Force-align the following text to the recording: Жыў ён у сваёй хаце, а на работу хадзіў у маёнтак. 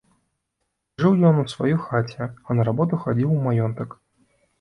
Жыў 1.01 1.13
ён 1.31 1.35
у 1.43 1.43
сваёй 1.53 1.75
хаце, 1.87 2.25
а 2.47 2.57
на 2.57 2.65
работу 2.71 2.99
хадзіў 3.05 3.29
у 3.37 3.37
маёнтак. 3.45 3.89